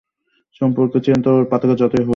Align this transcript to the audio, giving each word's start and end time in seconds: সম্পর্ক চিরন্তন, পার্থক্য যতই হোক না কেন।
সম্পর্ক 0.61 0.93
চিরন্তন, 0.97 1.33
পার্থক্য 1.43 1.73
যতই 1.73 1.85
হোক 1.85 1.89
না 1.91 1.97
কেন। 1.97 2.09